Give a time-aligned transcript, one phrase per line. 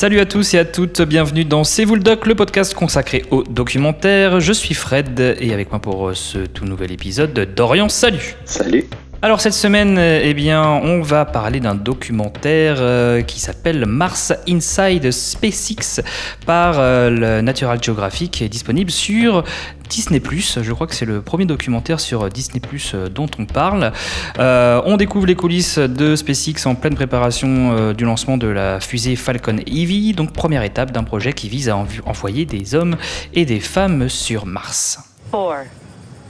[0.00, 3.22] Salut à tous et à toutes, bienvenue dans C'est vous le doc, le podcast consacré
[3.30, 4.40] au documentaire.
[4.40, 8.86] Je suis Fred et avec moi pour ce tout nouvel épisode, Dorian, salut Salut
[9.22, 15.10] alors cette semaine, eh bien, on va parler d'un documentaire euh, qui s'appelle Mars Inside
[15.10, 16.00] SpaceX
[16.46, 19.44] par euh, le Natural Geographic qui est disponible sur
[19.90, 20.20] Disney⁇
[20.62, 22.62] Je crois que c'est le premier documentaire sur Disney⁇
[22.94, 23.92] euh, dont on parle.
[24.38, 29.58] on découvre les coulisses de SpaceX en pleine préparation du lancement de la fusée Falcon
[29.66, 31.76] Heavy, donc première étape d'un projet qui vise à
[32.06, 32.96] envoyer des hommes
[33.34, 34.98] et des femmes sur Mars.
[35.30, 35.58] 4,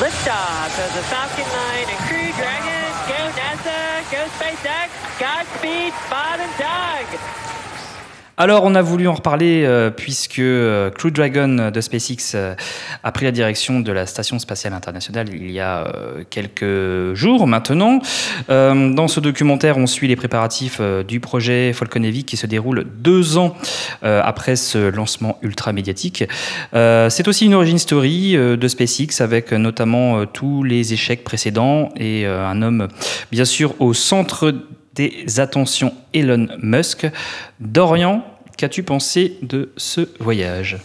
[0.00, 2.88] Liftoff of the Falcon 9 and Crew Dragon.
[3.04, 4.88] Go NASA, go SpaceX.
[5.20, 7.04] Godspeed, Bob and Doug.
[8.40, 12.54] Alors, on a voulu en reparler euh, puisque euh, Crew Dragon de SpaceX euh,
[13.02, 15.92] a pris la direction de la Station spatiale internationale il y a
[16.30, 18.00] quelques jours maintenant.
[18.48, 23.38] dans ce documentaire, on suit les préparatifs du projet Falcon Heavy qui se déroule deux
[23.38, 23.56] ans
[24.02, 26.24] après ce lancement ultra médiatique.
[26.72, 32.62] C'est aussi une origin story de SpaceX avec notamment tous les échecs précédents et un
[32.62, 32.88] homme,
[33.32, 34.52] bien sûr, au centre
[34.98, 37.06] des attentions Elon Musk.
[37.60, 38.24] Dorian,
[38.56, 40.78] qu'as-tu pensé de ce voyage?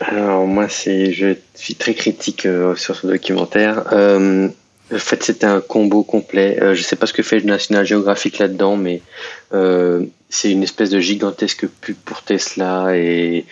[0.00, 3.92] Alors moi, c'est, je suis très critique euh, sur ce documentaire.
[3.92, 4.48] Euh,
[4.92, 6.58] en fait, c'était un combo complet.
[6.62, 9.02] Euh, je ne sais pas ce que fait le National Geographic là-dedans, mais
[10.28, 13.44] c'est une espèce de gigantesque pub pour Tesla et,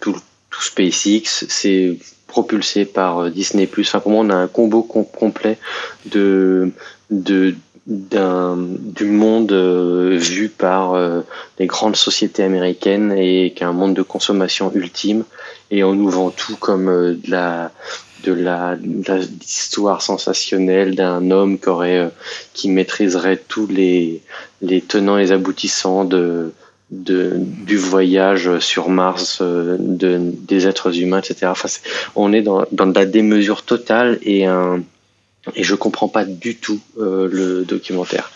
[0.00, 0.16] tout,
[0.50, 1.46] SpaceX.
[1.48, 1.96] C'est
[2.26, 3.68] propulsé par Disney+.
[3.78, 5.58] Enfin, pour on a un combo complet
[6.06, 6.72] de,
[7.10, 7.54] de
[7.86, 11.20] du monde euh, vu par euh,
[11.58, 15.24] les grandes sociétés américaines et qu'un monde de consommation ultime
[15.70, 17.70] et on nous vend tout comme euh, de la
[18.24, 22.10] de la l'histoire sensationnelle d'un homme qui aurait
[22.54, 24.22] qui maîtriserait tous les
[24.62, 26.52] les tenants et les aboutissants de
[26.90, 31.46] de, du voyage sur Mars, de, des êtres humains, etc.
[31.46, 31.68] Enfin,
[32.14, 34.80] on est dans, dans la démesure totale et un,
[35.54, 38.30] et je comprends pas du tout euh, le documentaire.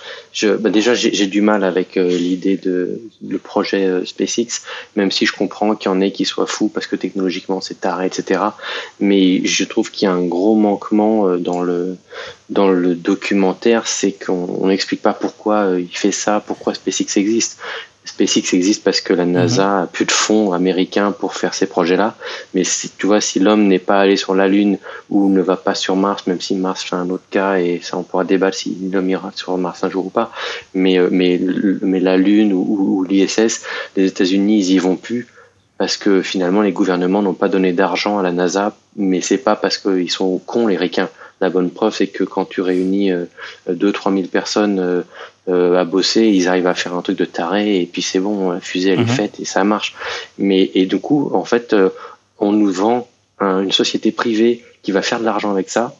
[0.60, 4.62] Bah déjà, j'ai du mal avec euh, l'idée de le projet euh, SpaceX,
[4.94, 7.80] même si je comprends qu'il y en ait qui soient fous parce que technologiquement c'est
[7.80, 8.40] taré, etc.
[9.00, 11.96] Mais je trouve qu'il y a un gros manquement dans le
[12.50, 17.58] dans le documentaire, c'est qu'on n'explique pas pourquoi il fait ça, pourquoi SpaceX existe.
[18.08, 19.32] SpaceX existe parce que la mhm.
[19.32, 22.16] NASA a plus de fonds américains pour faire ces projets-là.
[22.54, 24.78] Mais si, tu vois, si l'homme n'est pas allé sur la Lune
[25.10, 27.96] ou ne va pas sur Mars, même si Mars fait un autre cas et ça
[27.98, 30.32] on pourra débattre si l'homme ira sur Mars un jour ou pas.
[30.74, 31.40] Mais euh, mais
[31.82, 33.62] mais la Lune ou, l'ISS,
[33.96, 35.26] les États-Unis ils y vont plus
[35.76, 38.76] parce que finalement les gouvernements n'ont pas donné d'argent à la NASA.
[38.96, 41.08] Mais c'est pas parce qu'ils sont cons les ricains.
[41.40, 43.16] La bonne preuve, c'est que quand tu réunis 2-3
[43.68, 45.02] euh, 000 personnes euh,
[45.48, 48.50] euh, à bosser, ils arrivent à faire un truc de taré et puis c'est bon,
[48.50, 49.08] la fusée elle est mhm.
[49.08, 49.94] faite et ça marche.
[50.38, 51.74] Mais et du coup, en fait,
[52.38, 53.08] on nous vend
[53.40, 55.94] une société privée qui va faire de l'argent avec ça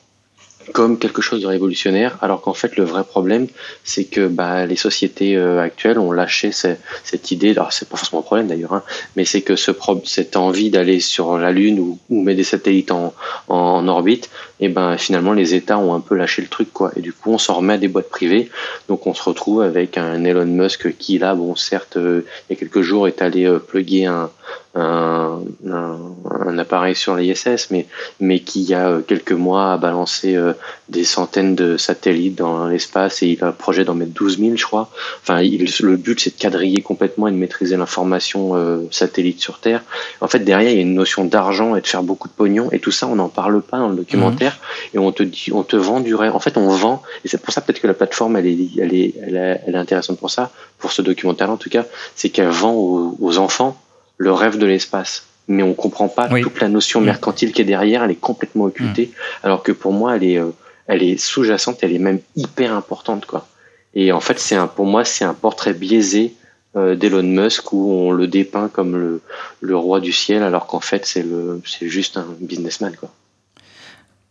[0.72, 3.47] comme quelque chose de révolutionnaire, alors qu'en fait le vrai problème,
[3.84, 8.21] c'est que bah, les sociétés euh, actuelles ont lâché cette idée, alors c'est pas forcément
[8.21, 8.82] un problème d'ailleurs, hein,
[9.16, 9.72] mais c'est que ce
[10.04, 13.15] cette envie d'aller sur la Lune ou, ou mettre des satellites en,
[13.48, 17.00] en, orbite, et ben finalement les États ont un peu lâché le truc quoi, et
[17.00, 18.50] du coup on s'en remet à des boîtes privées,
[18.88, 22.56] donc on se retrouve avec un Elon Musk qui là, bon certes, euh, il y
[22.56, 24.30] a quelques jours est allé euh, plugger un,
[24.74, 27.86] un, appareil sur l'ISS, mais,
[28.20, 30.53] mais qui il y a quelques mois a balancé euh,
[30.88, 34.56] des centaines de satellites dans l'espace et il a un projet d'en mettre 12 000,
[34.56, 34.91] je crois.
[35.22, 39.83] Enfin, le but, c'est de quadriller complètement et de maîtriser l'information euh, satellite sur Terre.
[40.21, 42.71] En fait, derrière, il y a une notion d'argent et de faire beaucoup de pognon
[42.72, 44.47] et tout ça, on n'en parle pas dans le documentaire.
[44.95, 46.34] Et on te dit, on te vend du rêve.
[46.34, 48.95] En fait, on vend et c'est pour ça peut-être que la plateforme, elle est, elle
[48.95, 49.36] est, elle
[49.74, 51.84] est, intéressante pour ça, pour ce documentaire en tout cas,
[52.15, 53.80] c'est qu'elle vend aux enfants
[54.18, 55.24] le rêve de l'espace.
[55.50, 59.06] Mais on comprend pas toute la notion mercantile qui est derrière, elle est complètement occultée,
[59.06, 59.47] mm.
[59.47, 60.50] alors que pour moi, elle est, euh,
[60.86, 63.48] elle est sous-jacente, elle est même hyper importante, quoi.
[63.95, 66.34] Et en fait, c'est un, pour moi, c'est un portrait biaisé
[66.77, 69.22] euh, d'Elon Musk où on le dépeint comme le,
[69.60, 73.10] le roi du ciel, alors qu'en fait, c'est le, c'est juste un businessman, quoi.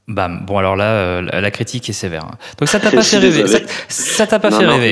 [0.07, 0.45] Bam.
[0.45, 2.23] Bon alors là, euh, la critique est sévère.
[2.23, 2.37] Hein.
[2.59, 3.43] Donc ça t'a pas fait rêver.
[3.89, 4.91] Ça t'a pas fait rêver.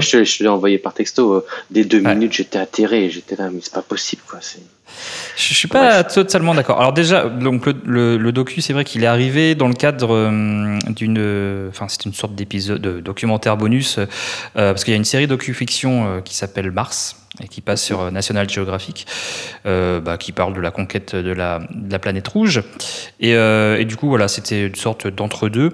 [0.00, 1.34] je, te l'ai envoyé par texto.
[1.34, 3.10] Euh, dès deux minutes, j'étais atterré.
[3.10, 4.40] J'étais là, mais c'est pas possible, quoi.
[5.36, 6.80] Je suis pas totalement d'accord.
[6.80, 11.68] Alors déjà, donc le, docu, c'est vrai qu'il est arrivé dans le cadre euh, d'une,
[11.68, 14.06] enfin c'est une sorte d'épisode, de documentaire bonus, euh,
[14.54, 18.12] parce qu'il y a une série docu-fiction euh, qui s'appelle Mars et qui passe sur
[18.12, 19.08] National Geographic,
[19.64, 22.62] bah, qui parle de la conquête de la, de la planète rouge.
[23.18, 25.70] Et, et, du coup, voilà, c'était une sorte d'entre-deux.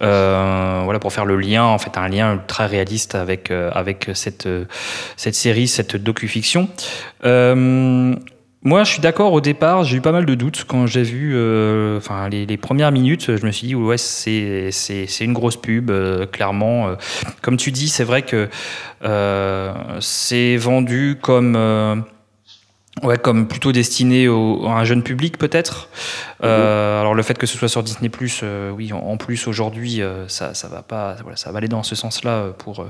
[0.00, 4.48] voilà, pour faire le lien, en fait, un lien très réaliste avec, avec cette,
[5.16, 6.68] cette série, cette docu-fiction.
[8.66, 9.32] Moi, je suis d'accord.
[9.32, 12.90] Au départ, j'ai eu pas mal de doutes quand j'ai vu, euh, enfin, les, premières
[12.90, 13.36] minutes.
[13.36, 14.72] Je me suis dit, ouais, c'est
[15.20, 16.88] une grosse pub, euh, clairement.
[16.88, 16.94] Euh.
[17.42, 18.48] Comme tu dis, c'est vrai que
[20.00, 22.04] c'est vendu comme
[23.02, 25.90] Ouais, comme plutôt destiné au, à un jeune public peut-être.
[26.42, 30.00] Euh, alors le fait que ce soit sur Disney Plus, euh, oui, en, plus aujourd'hui,
[30.00, 32.86] euh, ça, ça va pas, voilà, ça va aller dans ce sens-là pour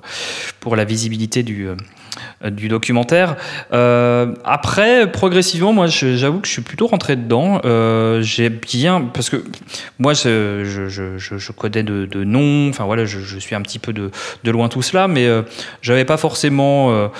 [0.60, 1.68] pour la visibilité du
[2.44, 3.34] du documentaire.
[3.72, 7.60] après, progressivement, moi, j'avoue que je suis plutôt rentré dedans.
[8.22, 9.42] J'ai bien parce que
[9.98, 12.68] moi, je je, je, je connais de, de noms.
[12.68, 14.12] Enfin voilà, je, je, suis un petit peu de
[14.44, 15.28] de loin tout cela, mais
[15.82, 17.10] j'avais pas forcément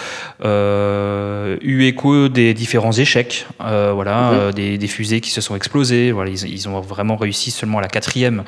[0.44, 6.12] eu écho des différents échecs, euh, voilà, euh, des, fusées qui se sont explosées.
[6.12, 8.44] Voilà, ils, ont vraiment réussi seulement la quatrième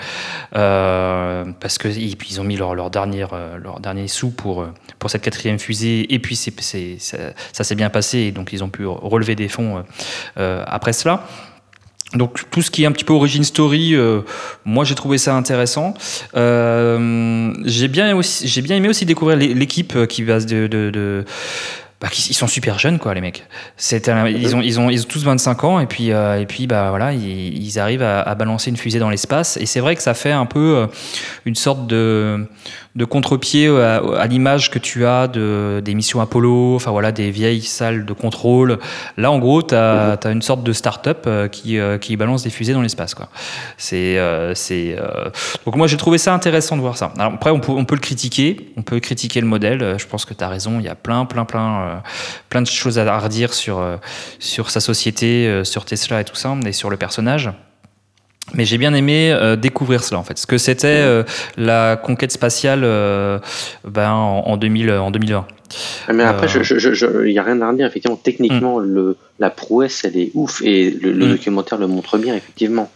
[0.57, 3.27] euh, parce que ils ont mis leur, leur dernier
[3.63, 4.67] leur dernier sou pour
[4.99, 6.53] pour cette quatrième fusée et puis c'est,
[6.99, 9.85] ça, s'est bien passé et donc ils ont pu relever des fonds
[10.37, 11.25] après cela.
[12.15, 13.95] Donc tout ce qui est un petit peu origin story,
[14.65, 15.95] moi j'ai trouvé ça intéressant.
[16.35, 21.25] j'ai bien aussi, j'ai bien aimé aussi découvrir l'équipe qui va de, de
[22.01, 23.45] bah, ils sont super jeunes quoi les mecs.
[23.77, 26.69] C'est ils ont ils ont ils ont tous 25 ans et puis euh, et puis
[26.69, 30.03] bah voilà ils, arrivent à, à, balancer une fusée dans l'espace et c'est vrai que
[30.03, 30.87] ça fait un peu euh,
[31.45, 32.47] une sorte de
[32.99, 37.63] de contre-pied à, l'image que tu as de, des missions Apollo, enfin voilà, des vieilles
[37.63, 38.79] salles de contrôle.
[39.17, 42.51] Là, en gros, tu as, une sorte de start-up euh, qui, euh, qui balance des
[42.51, 43.15] fusées dans l'espace.
[43.15, 43.29] Quoi.
[43.77, 44.97] C'est, euh, c'est,
[45.65, 47.13] Donc, moi, j'ai trouvé ça intéressant de voir ça.
[47.19, 49.95] Alors, après, on peut, on peut le critiquer, on peut critiquer le modèle.
[49.97, 52.03] Je pense que tu as raison, il y a plein, plein, plein,
[52.49, 53.81] plein de choses à redire sur,
[54.41, 57.51] sur sa société, sur Tesla et tout ça, et sur le personnage.
[58.55, 61.23] Mais j'ai bien aimé euh, découvrir cela en fait, ce que c'était euh,
[61.57, 63.39] la conquête spatiale euh,
[63.85, 65.47] ben, en, 2000, en 2020.
[66.09, 67.87] Ah, mais après, il n'y a rien à redire.
[67.87, 71.31] Effectivement, techniquement, le, la prouesse, elle est ouf et le, hmm.
[71.31, 72.91] documentaire le montre bien, effectivement.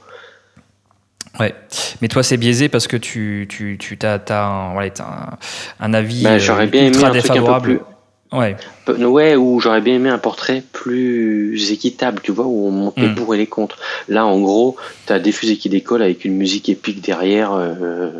[1.40, 1.54] Ouais,
[2.02, 5.38] mais toi c'est biaisé parce que tu, tu, tu as, un, voilà, un,
[5.80, 7.68] un, avis ben, j'aurais bien aimé un défavorable.
[7.68, 7.91] Truc un peu plus
[8.32, 8.56] Ouais.
[8.88, 13.08] Ouais, où j'aurais bien aimé un portrait plus équitable, tu vois, où on monte les
[13.08, 13.14] hmm.
[13.14, 13.78] pour et les contre.
[14.08, 14.76] Là, en gros,
[15.06, 17.52] t'as des fusées qui décollent avec une musique épique derrière.
[17.52, 18.10] Euh,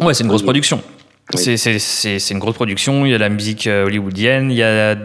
[0.00, 0.82] ouais, c'est une grosse production.
[1.34, 3.06] C'est une grosse production.
[3.06, 4.96] Il y a la musique euh, hollywoodienne, il y a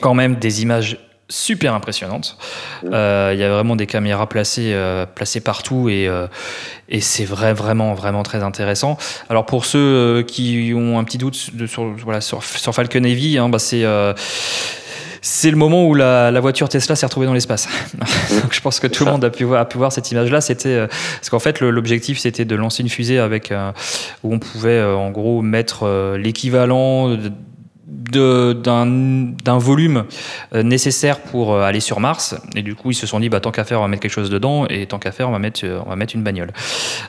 [0.00, 2.36] quand même des images super impressionnante.
[2.84, 6.26] Euh, il y a vraiment des caméras placées, euh, placées partout et, euh,
[6.88, 8.96] et c'est vrai, vraiment, vraiment très intéressant.
[9.28, 13.38] Alors pour ceux qui ont un petit doute de, sur, voilà, sur, sur, Falcon Heavy,
[13.38, 13.84] hein, bah c'est
[15.22, 17.68] c'est le moment où la, la voiture Tesla s'est retrouvée dans l'espace.
[18.52, 20.40] Je pense que tout le monde a pu voir, a pu voir cette image-là.
[20.40, 23.52] C'était parce qu'en fait l'objectif c'était de lancer une fusée avec
[24.22, 27.16] où on pouvait en gros mettre l'équivalent
[27.86, 30.04] d'un volume
[30.54, 32.34] euh, nécessaire pour euh, aller sur Mars.
[32.56, 34.12] Et du coup ils se sont dit bah tant qu'à faire on va mettre quelque
[34.12, 34.66] chose dedans.
[34.68, 36.52] Et tant qu'à faire on va mettre on va mettre une bagnole.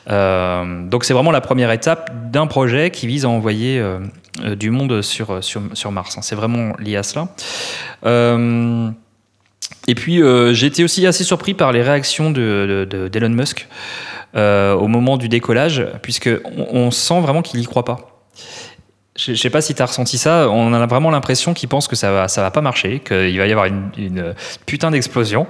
[0.08, 3.82] Euh, donc c'est vraiment la première étape d'un projet qui vise à envoyer
[4.56, 6.16] du monde sur, sur, sur Mars.
[6.22, 7.28] C'est vraiment lié à cela.
[9.88, 13.66] Et puis j'ai été aussi assez surpris par les réactions de, d'Elon Musk
[14.34, 16.30] au moment du décollage puisque
[16.72, 18.18] on sent vraiment qu'il y croit pas
[19.18, 20.48] je ne sais pas si tu as ressenti ça.
[20.48, 23.46] On a vraiment l'impression qu'il pense que ça va, ça va pas marcher, qu'il va
[23.46, 24.34] y avoir une,
[24.64, 25.48] putain d'explosion.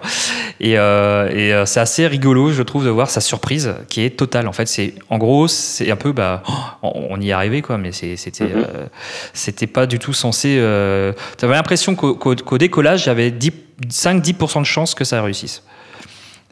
[0.59, 4.17] Et, euh, et euh, c'est assez rigolo, je trouve, de voir sa surprise qui est
[4.17, 4.49] totale.
[4.49, 6.43] En fait, c'est en gros, c'est un peu, bah,
[6.83, 8.57] oh, on y est arrivé, quoi, mais c'était, mm-hmm.
[8.57, 8.87] euh,
[9.35, 10.55] c'était pas du tout censé.
[11.39, 15.63] tu avais l'impression qu'au, décollage, avait 5-10% de chances que ça réussisse.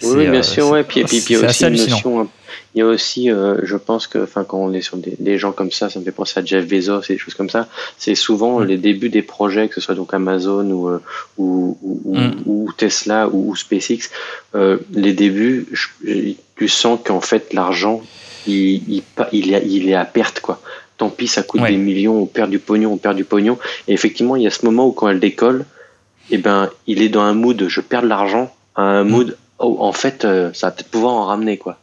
[0.03, 0.85] Oui, bien sûr, ouais.
[0.85, 2.29] Puis, puis, puis aussi une notion
[2.77, 5.53] il y a aussi, euh, je pense que, enfin, quand on est sur des, gens
[5.53, 7.69] comme ça, ça me fait penser à Jeff Bezos et des choses comme ça.
[7.97, 8.65] C'est souvent mm.
[8.65, 11.01] les débuts des projets, que ce soit donc Amazon ou euh,
[11.39, 12.43] ou, mm.
[12.45, 14.11] ou, Tesla ou, SpaceX.
[14.55, 15.67] Euh, les débuts,
[16.57, 18.03] tu sens qu'en fait l'argent,
[18.47, 20.61] il, il, il, est, il est à perte, quoi.
[20.99, 23.59] Tant pis, ça coûte des millions, on perd du pognon, on perd du pognon.
[23.89, 25.65] Et effectivement, il y a ce moment où quand elle décolle,
[26.31, 29.09] eh ben, il est dans un mood, je perds de l'argent, à un mm.
[29.09, 30.23] mood, oh, en fait,
[30.55, 31.79] ça va peut-être pouvoir en ramener, quoi.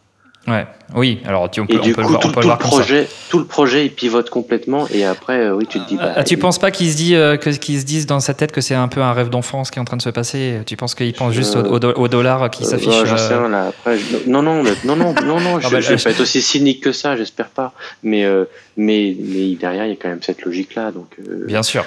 [0.45, 2.31] Ouais, oui, alors tu, on peut, Et du on peut coup, le voir, tout, on
[2.31, 2.75] peut le tout le voir comme ça.
[2.75, 4.89] projet, tout le projet, il pivote complètement.
[4.93, 5.95] Et après, euh, oui, tu te dis.
[5.95, 8.51] Bah, Ah, tu penses pas qu'il se dit euh, que se dise dans sa tête
[8.51, 10.59] que c'est un peu un rêve d'enfance qui est en train de se passer?
[10.65, 13.05] Tu penses qu'il pense juste au, Euh, au do- au dollar qui Euh, s'affiche ouais,
[13.05, 13.67] j'en euh, sais rien, là.
[13.67, 16.41] Après, je- non, non, mais- non, non, non, non, je, je vais pas être aussi
[16.41, 17.71] cynique que ça, j'espère pas.
[18.03, 18.43] Mais, euh,
[18.75, 20.91] mais, mais derrière, il y a quand même cette logique-là.
[20.91, 21.85] Donc, euh, Bien sûr.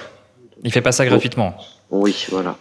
[0.64, 1.55] Il fait pas ça gratuitement.
[1.90, 2.57] oui, voilà.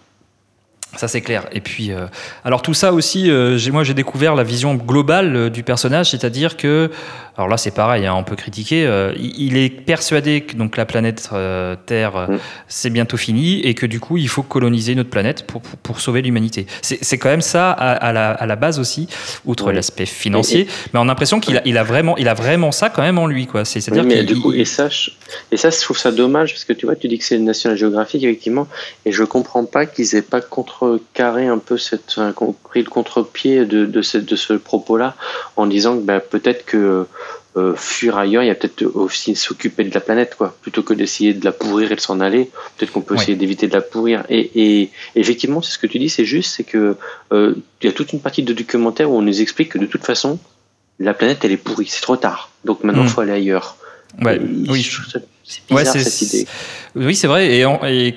[0.96, 1.46] Ça c'est clair.
[1.52, 2.06] Et puis, euh,
[2.44, 6.58] alors tout ça aussi, euh, moi j'ai découvert la vision globale euh, du personnage, c'est-à-dire
[6.58, 6.90] que,
[7.38, 8.90] alors là c'est pareil, hein, on peut critiquer.
[9.20, 11.30] il, est persuadé que donc la planète
[11.86, 12.38] Terre Mm.
[12.68, 16.00] c'est bientôt fini et que du coup il faut coloniser notre planète pour, pour, pour
[16.02, 16.66] sauver l'humanité.
[16.82, 19.08] C'est quand même ça à, à la, à la base aussi,
[19.46, 19.76] outre Oui.
[19.76, 20.68] l'aspect financier.
[20.94, 23.18] Mais on a l'impression qu'il a, il a vraiment, il a vraiment ça quand même
[23.18, 23.66] en lui, quoi.
[23.66, 25.10] C'est- Oui, C'est-à-dire qu'il- du coup, et ça, je,
[25.52, 27.44] et ça, je trouve ça dommage parce que tu vois, tu dis que c'est le
[27.44, 28.68] National Geographic, effectivement,
[29.06, 30.42] et je comprends pas qu'ils aient pas
[30.94, 32.16] contrecarré un peu cette,
[32.64, 35.16] pris le contre-pied de, de ce, de ce propos-là
[35.56, 37.06] en disant que bah, peut-être que
[37.58, 40.94] euh, fuir ailleurs, il y a peut-être aussi s'occuper de la planète, quoi, plutôt que
[40.94, 42.50] d'essayer de la pourrir et de s'en aller.
[42.78, 43.22] Peut-être qu'on peut Oui.
[43.22, 44.24] essayer d'éviter de la pourrir.
[44.30, 46.98] Et, et effectivement, c'est ce que tu dis, c'est juste, c'est que
[47.32, 49.86] euh, il y a toute une partie de documentaire où on nous explique que de
[49.86, 50.38] toute façon,
[51.00, 52.50] la planète, elle est pourrie, c'est trop tard.
[52.66, 53.10] Donc maintenant, il Mm.
[53.10, 53.78] faut aller ailleurs.
[54.22, 54.82] Ouais, Et oui.
[54.82, 55.02] je
[55.48, 56.48] C'est Ouais, cette idée.
[56.96, 57.48] Oui, c'est vrai.
[57.56, 58.16] Et, et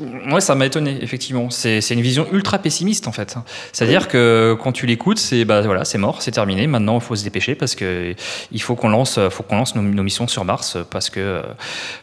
[0.00, 1.50] moi, ça m'a étonné, effectivement.
[1.50, 3.36] C'est une vision ultra pessimiste, en fait.
[3.72, 6.66] C'est-à-dire que quand tu l'écoutes, c'est bah, voilà, c'est mort, c'est terminé.
[6.66, 8.14] Maintenant, il faut se dépêcher parce que
[8.52, 11.42] il faut qu'on lance, faut qu'on lance nos, nos missions sur Mars parce que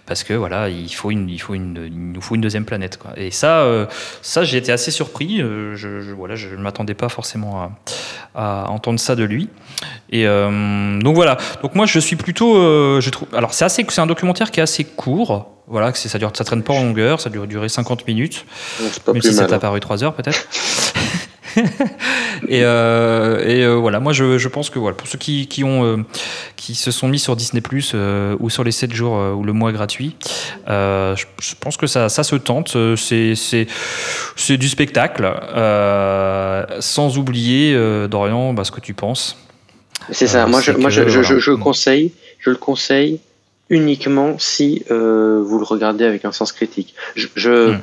[0.06, 2.98] parce que voilà, il faut une, il faut une, il nous faut une deuxième planète.
[2.98, 3.12] Quoi.
[3.18, 3.86] Et ça, euh,
[4.22, 5.42] ça, j'ai été assez surpris.
[5.42, 7.72] Euh, Je, je- voilà, je ne m'attendais pas forcément
[8.36, 9.50] à, à entendre ça de lui.
[10.10, 11.38] Et euh, donc voilà.
[11.62, 13.27] Donc moi, je suis plutôt, euh, je trouve.
[13.34, 15.51] Alors c'est assez, c'est un documentaire qui est assez court.
[15.67, 18.46] Voilà, que ça dure, ça traîne pas en longueur, ça dure durer 50 minutes,
[19.03, 19.60] pas même plus si ça t'a hein.
[19.60, 20.48] paru 3 heures peut-être.
[22.50, 26.05] et euh, et voilà, moi je, je pense que voilà, pour ceux qui, qui ont
[26.55, 27.96] qui se sont mis sur Disney Plus
[28.39, 30.15] ou sur les 7 jours ou le mois gratuit,
[30.67, 32.77] je, je pense que ça, ça se tente.
[32.96, 35.34] C'est du spectacle,
[36.79, 37.75] sans oublier
[38.08, 39.36] Dorian, bah, ce que tu penses.
[40.12, 40.44] C'est ça.
[40.44, 42.12] Euh, moi, je, moi, je, je, je, je le conseille.
[42.40, 43.20] Je le conseille
[43.70, 46.94] uniquement si euh, vous le regardez avec un sens critique.
[47.16, 47.82] Je, je, Mm.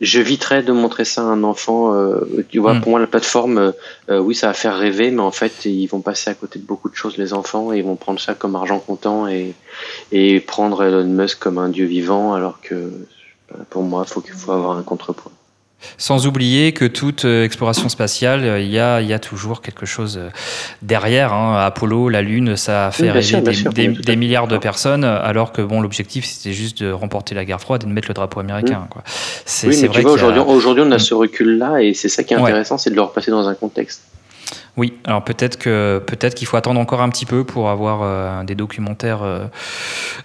[0.00, 1.92] j'éviterais de montrer ça à un enfant.
[1.94, 2.80] euh, tu vois, Mm.
[2.80, 3.72] pour moi, la plateforme, euh,
[4.10, 6.64] euh, oui, ça va faire rêver, mais en fait, ils vont passer à côté de
[6.64, 9.54] beaucoup de choses, les enfants, et ils vont prendre ça comme argent comptant et,
[10.12, 14.34] et prendre Elon Musk comme un dieu vivant, alors que euh, pour moi, faut qu'il
[14.34, 15.32] faut avoir un contrepoint.
[15.98, 19.60] Sans oublier que toute euh, exploration spatiale, euh, il y a, il y a toujours
[19.60, 20.30] quelque chose euh,
[20.80, 21.32] derrière.
[21.34, 21.62] hein.
[21.62, 23.72] Apollo, la Lune, ça a fait Oui, rêver sûr, des, sûr,
[24.16, 27.86] milliards de personnes, alors que bon, l'objectif c'était juste de remporter la guerre froide et
[27.86, 28.86] de mettre le drapeau américain.
[28.88, 29.02] Quoi.
[29.44, 29.70] C'est Mm.
[29.70, 30.12] Oui, c'est mais vrai vois,
[30.52, 32.44] a- aujourd'hui, on a ce recul-là, et c'est ça qui est Ouais.
[32.44, 34.02] intéressant, c'est de le repasser dans un contexte.
[34.76, 38.42] Oui, alors peut-être que peut-être qu'il faut attendre encore un petit peu pour avoir euh,
[38.42, 39.46] des documentaires euh,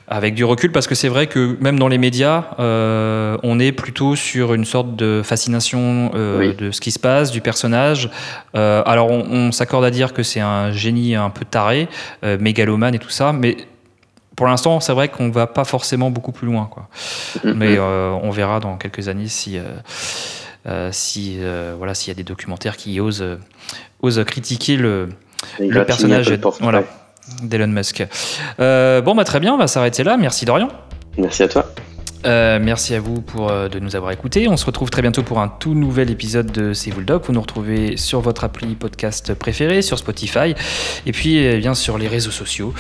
[0.08, 3.72] avec du recul, parce que c'est vrai que même dans les médias, euh, on est
[3.72, 6.56] plutôt sur une sorte de fascination Oui.
[6.56, 8.10] de ce qui se passe, du personnage.
[8.54, 11.88] Alors on, on s'accorde à dire que c'est un génie un peu taré,
[12.24, 13.58] mégalomane et tout ça, mais
[14.36, 16.88] pour l'instant, c'est vrai qu'on va pas forcément beaucoup plus loin, quoi.
[17.44, 19.60] Mm, Mais on verra dans quelques années si,
[20.92, 23.38] si euh, voilà, s'il y a des documentaires qui osent, euh,
[24.02, 25.10] osent critiquer le,
[25.60, 26.84] le personnage voilà,
[27.44, 28.06] d'Elon Musk.
[28.60, 30.18] Euh, bon, bah, très bien, on va s'arrêter là.
[30.18, 30.70] Merci Dorian.
[31.18, 31.74] Merci à toi.
[32.26, 34.48] Euh, merci à vous pour, euh, de nous avoir écoutés.
[34.48, 37.26] On se retrouve très bientôt pour un tout nouvel épisode de C'est vous doc.
[37.26, 40.54] Vous nous retrouvez sur votre appli podcast préféré, sur Spotify,
[41.06, 42.74] et puis eh bien sur les réseaux sociaux,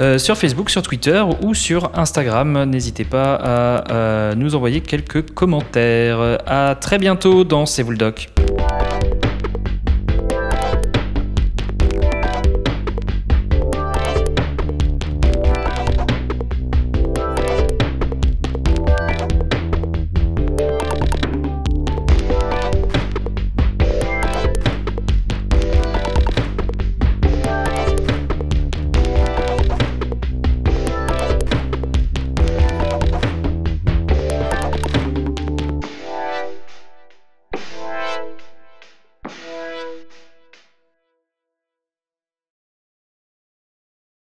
[0.00, 2.64] euh, sur Facebook, sur Twitter ou sur Instagram.
[2.64, 6.38] N'hésitez pas à euh, nous envoyer quelques commentaires.
[6.46, 8.28] À très bientôt dans C'est vous doc.